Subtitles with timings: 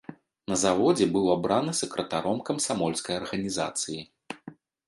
[0.51, 4.01] На заводзе быў абраны сакратаром камсамольскай арганізацыі.